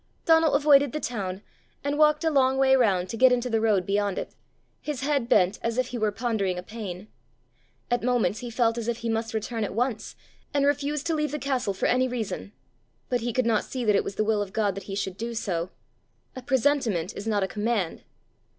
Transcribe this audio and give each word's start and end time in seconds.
Donal 0.25 0.55
avoided 0.55 0.93
the 0.93 0.99
town, 0.99 1.43
and 1.83 1.95
walked 1.95 2.23
a 2.23 2.31
long 2.31 2.57
way 2.57 2.75
round 2.75 3.07
to 3.09 3.17
get 3.17 3.31
into 3.31 3.51
the 3.51 3.61
road 3.61 3.85
beyond 3.85 4.17
it, 4.17 4.33
his 4.81 5.01
head 5.01 5.29
bent 5.29 5.59
as 5.61 5.77
if 5.77 5.89
he 5.89 5.97
were 5.99 6.11
pondering 6.11 6.57
a 6.57 6.63
pain. 6.63 7.07
At 7.91 8.01
moments 8.01 8.39
he 8.39 8.49
felt 8.49 8.79
as 8.79 8.87
if 8.87 8.97
he 9.05 9.09
must 9.09 9.35
return 9.35 9.63
at 9.63 9.75
once, 9.75 10.15
and 10.55 10.65
refuse 10.65 11.03
to 11.03 11.13
leave 11.13 11.29
the 11.29 11.37
castle 11.37 11.75
for 11.75 11.85
any 11.85 12.07
reason. 12.07 12.51
But 13.09 13.21
he 13.21 13.31
could 13.31 13.45
not 13.45 13.63
see 13.63 13.85
that 13.85 13.95
it 13.95 14.03
was 14.03 14.15
the 14.15 14.23
will 14.23 14.41
of 14.41 14.53
God 14.53 14.75
he 14.75 14.95
should 14.95 15.17
do 15.17 15.35
so. 15.35 15.69
A 16.35 16.41
presentiment 16.41 17.15
is 17.15 17.27
not 17.27 17.43
a 17.43 17.47
command. 17.47 18.03